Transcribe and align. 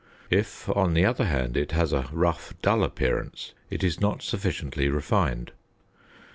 If, 0.31 0.67
on 0.67 0.95
the 0.95 1.05
other 1.05 1.25
hand, 1.25 1.55
it 1.55 1.73
has 1.73 1.93
a 1.93 2.09
rough, 2.11 2.55
dull 2.63 2.83
appearance, 2.83 3.53
it 3.69 3.83
is 3.83 4.01
not 4.01 4.23
sufficiently 4.23 4.87
refined. 4.89 5.51